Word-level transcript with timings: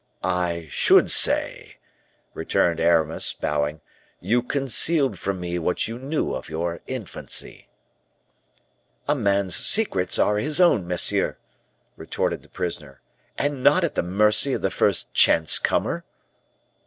"I 0.23 0.65
should 0.67 1.11
say," 1.11 1.77
returned 2.33 2.79
Aramis, 2.79 3.33
bowing, 3.33 3.81
"you 4.19 4.41
concealed 4.41 5.19
from 5.19 5.39
me 5.39 5.59
what 5.59 5.87
you 5.87 5.99
knew 5.99 6.33
of 6.33 6.49
your 6.49 6.81
infancy." 6.87 7.67
"A 9.07 9.13
man's 9.13 9.55
secrets 9.55 10.17
are 10.17 10.37
his 10.37 10.59
own, 10.59 10.87
monsieur," 10.87 11.37
retorted 11.97 12.41
the 12.41 12.49
prisoner, 12.49 12.99
"and 13.37 13.61
not 13.63 13.83
at 13.83 13.93
the 13.93 14.01
mercy 14.01 14.53
of 14.53 14.63
the 14.63 14.71
first 14.71 15.13
chance 15.13 15.59
comer." 15.59 16.03